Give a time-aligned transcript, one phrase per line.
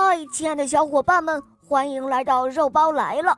[0.00, 3.36] 嗨，亲爱的小伙伴们，欢迎来到肉包来了。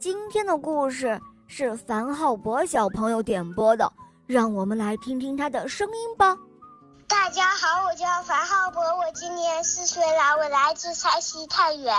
[0.00, 3.88] 今天的故事是樊浩博小朋友点播的，
[4.26, 6.36] 让我们来听听他的声音吧。
[7.06, 11.94] 大家好，我叫樊浩博，我今年四岁了，我来自山西太原。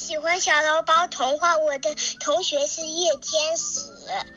[0.00, 3.80] 喜欢小肉包童话，我的同学是叶天使。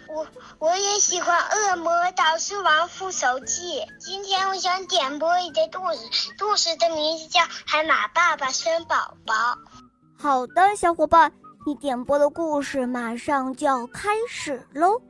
[0.09, 0.27] 我
[0.59, 1.39] 我也喜欢
[1.71, 3.79] 《恶魔导师王复仇记》。
[3.97, 9.33] 今天我想点播一个故事，故事的名字叫《海马爸爸生宝宝》。
[10.19, 11.31] 好的，小伙伴，
[11.65, 15.01] 你点播的故事马上就要开始喽，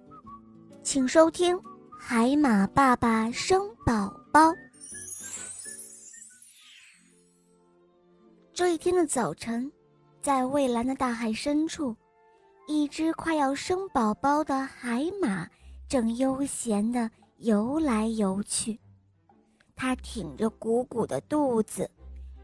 [0.84, 1.58] 请收听
[2.00, 4.40] 《海马爸爸生宝宝》。
[8.54, 9.72] 这一天的早晨。
[10.24, 11.94] 在蔚蓝的大海深处，
[12.66, 15.46] 一只快要生宝宝的海马
[15.86, 18.80] 正悠闲地游来游去。
[19.76, 21.92] 它挺着鼓鼓的肚子，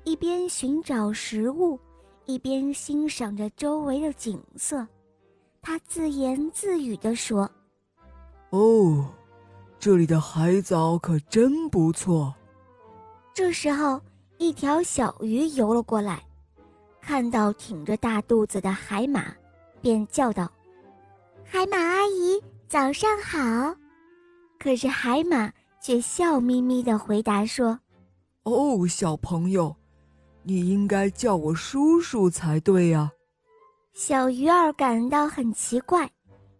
[0.03, 1.79] 一边寻找食物，
[2.25, 4.85] 一边欣赏着周围的景色。
[5.61, 7.49] 它自言自语地说
[8.51, 9.05] ：“哦，
[9.79, 12.35] 这里的海藻可真不错。”
[13.33, 14.01] 这时候，
[14.37, 16.21] 一条小鱼游了过来。
[17.09, 19.33] 看到挺着大肚子的海马，
[19.81, 20.47] 便叫道
[21.43, 23.75] ：“海马阿姨，早上好。”
[24.61, 25.51] 可是海马
[25.81, 27.79] 却笑眯眯地回答说
[28.45, 29.75] ：“哦，小朋友，
[30.43, 33.11] 你应该叫我叔叔才对呀。”
[33.91, 36.07] 小鱼儿感到很奇怪，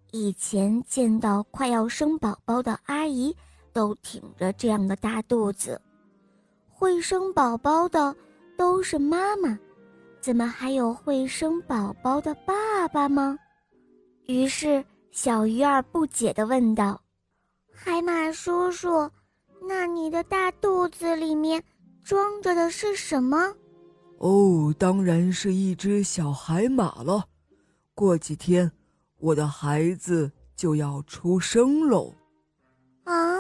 [0.09, 3.35] 以前见到快要生宝宝的阿姨
[3.71, 5.79] 都挺着这样的大肚子，
[6.67, 8.15] 会生宝宝的
[8.57, 9.55] 都是妈妈。
[10.21, 13.37] 怎么还有会生宝宝的爸爸吗？
[14.27, 17.01] 于是小鱼儿不解地问道
[17.73, 19.09] ：“海马叔叔，
[19.67, 21.63] 那你的大肚子里面
[22.03, 23.53] 装着的是什么
[24.19, 27.23] ？”“哦，当然是一只小海马了。
[27.95, 28.69] 过几天，
[29.19, 32.13] 我的孩子就要出生喽。
[33.05, 33.39] ”“啊，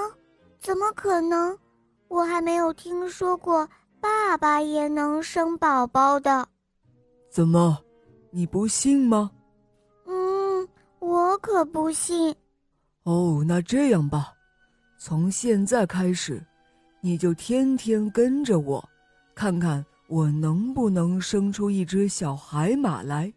[0.59, 1.55] 怎么可能？
[2.07, 3.69] 我还没有听说过
[4.01, 6.47] 爸爸也能生宝宝的。”
[7.29, 7.77] 怎么，
[8.31, 9.31] 你不信吗？
[10.05, 10.67] 嗯，
[10.99, 12.35] 我可不信。
[13.03, 14.33] 哦，那这样吧，
[14.97, 16.43] 从现在开始，
[17.01, 18.83] 你就天天跟着我，
[19.35, 23.31] 看看我能不能生出一只小海马来。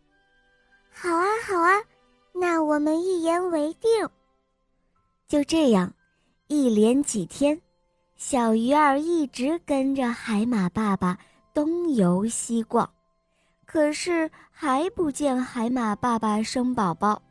[0.90, 1.72] 好啊，好啊，
[2.34, 3.90] 那我们一言为定。
[5.28, 5.92] 就这样，
[6.48, 7.60] 一连几天，
[8.16, 11.18] 小鱼儿一直跟着海马爸爸
[11.54, 12.90] 东游西逛。
[13.72, 17.22] 可是还不见海马爸爸生宝宝，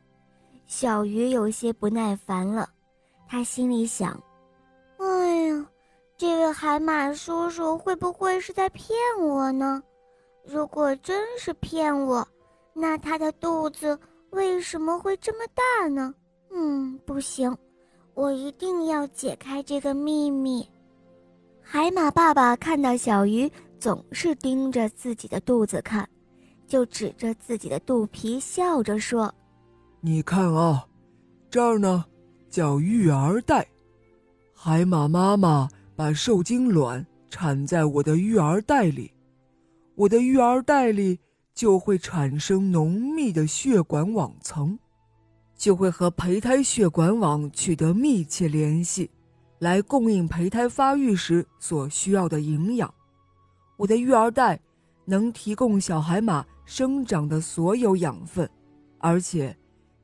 [0.66, 2.68] 小鱼有些不耐烦了。
[3.28, 4.20] 他心里想
[4.98, 5.66] ：“哎呀，
[6.16, 9.80] 这位海马叔叔会不会是在骗我呢？
[10.44, 12.26] 如果真是骗我，
[12.72, 13.96] 那他的肚子
[14.30, 16.12] 为什么会这么大呢？
[16.50, 17.56] 嗯，不行，
[18.14, 20.68] 我一定要解开这个秘密。”
[21.62, 23.48] 海马爸爸看到小鱼
[23.78, 26.04] 总是盯着自己的肚子看。
[26.66, 29.34] 就指着自己的肚皮笑着说
[30.00, 30.86] ：“你看啊，
[31.50, 32.04] 这儿呢
[32.48, 33.66] 叫育儿袋，
[34.54, 39.12] 海马妈妈把受精卵产在我的育儿袋里，
[39.94, 41.18] 我的育儿袋里
[41.54, 44.78] 就会产生浓密的血管网层，
[45.56, 49.10] 就会和胚胎血管网取得密切联系，
[49.58, 52.92] 来供应胚胎发育时所需要的营养。
[53.76, 54.58] 我的育儿袋
[55.04, 58.48] 能提供小海马。”生长的所有养分，
[58.98, 59.54] 而且，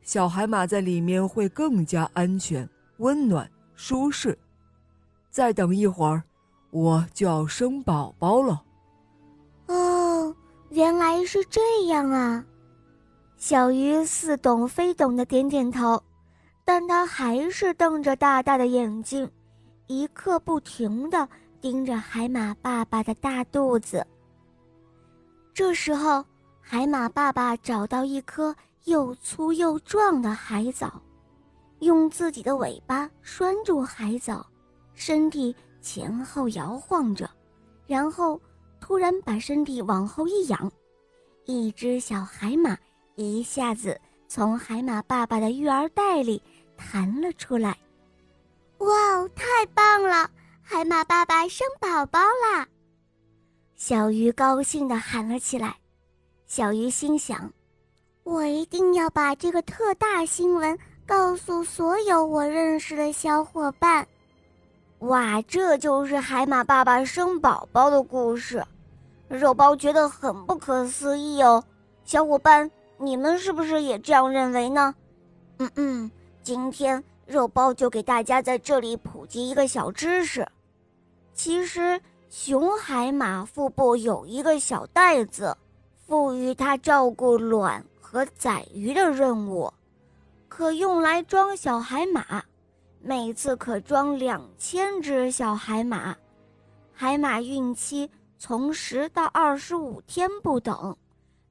[0.02, 4.36] 小海马在里面会更加安全、温暖、舒适。
[5.30, 6.22] 再等一会儿，
[6.70, 8.60] 我就要生宝宝了。
[9.68, 10.34] 哦，
[10.70, 12.44] 原来是这样啊！
[13.36, 16.02] 小鱼似懂非懂的点点头，
[16.64, 19.30] 但它还是瞪着大大的眼睛，
[19.86, 21.26] 一刻不停的
[21.60, 24.04] 盯着海马爸爸的大肚子。
[25.58, 26.24] 这时候。
[26.60, 28.54] 海马爸爸找到一颗
[28.84, 31.02] 又粗又壮的海藻，
[31.80, 34.46] 用自己的尾巴拴住海藻，
[34.94, 37.28] 身体前后摇晃着，
[37.86, 38.40] 然后
[38.80, 40.70] 突然把身体往后一仰，
[41.46, 42.76] 一只小海马
[43.16, 43.98] 一下子
[44.28, 46.40] 从海马爸爸的育儿袋里
[46.76, 47.76] 弹了出来。
[48.78, 50.30] 哇哦，太棒了！
[50.62, 52.68] 海马爸爸生宝宝啦！
[53.78, 55.76] 小鱼高兴地喊了起来。
[56.48, 57.48] 小鱼心想
[58.24, 60.76] ：“我一定要把这个特大新闻
[61.06, 64.04] 告诉所有我认识的小伙伴。”
[64.98, 68.66] 哇，这就是海马爸爸生宝宝的故事。
[69.28, 71.62] 肉包觉得很不可思议哦。
[72.04, 74.92] 小伙伴，你们是不是也这样认为呢？
[75.58, 76.10] 嗯嗯，
[76.42, 80.44] 今天肉包就给大家在这里普及一个小知识。
[81.32, 85.56] 其实，雄海马腹部有一个小袋子，
[86.06, 89.72] 赋予它照顾卵和仔鱼的任务，
[90.46, 92.44] 可用来装小海马，
[93.00, 96.14] 每次可装两千只小海马。
[96.92, 100.94] 海马孕期从十到二十五天不等，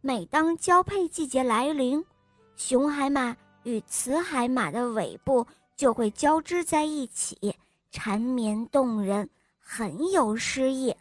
[0.02, 2.06] 每当交配季节来临，
[2.56, 7.56] 雄海马与雌海马的尾部就会交织在一起，
[7.90, 9.28] 缠绵动人。
[9.69, 10.96] 很有诗意，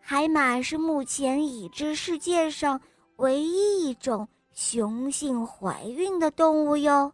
[0.00, 2.80] 海马是目前已知世界上
[3.18, 7.12] 唯一一种雄性怀孕的动物哟。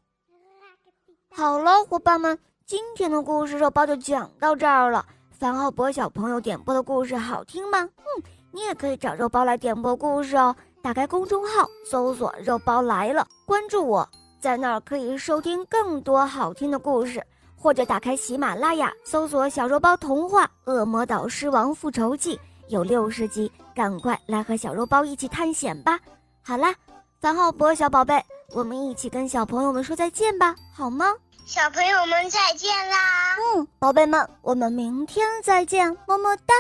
[1.29, 5.05] 好了，伙伴们，今天的故事肉包就讲到这儿了。
[5.31, 7.81] 樊浩博小朋友点播的故事好听吗？
[7.83, 10.57] 嗯，你也可以找肉包来点播故事哦。
[10.81, 14.09] 打开公众号，搜索“肉包来了”，关注我，
[14.41, 17.23] 在那儿可以收听更多好听的故事。
[17.61, 22.37] 或者打开喜马拉雅，搜索《小肉包童话《恶魔岛狮王复仇记》，
[22.69, 26.01] 有六十集，赶快来和小肉包一起探险吧！
[26.43, 26.75] 好啦，
[27.21, 28.25] 樊浩博小宝贝，
[28.55, 31.15] 我们一起跟小朋友们说再见吧，好吗？
[31.45, 33.37] 小朋友们再见啦！
[33.57, 36.55] 嗯，宝贝们，我们明天再见，么么哒。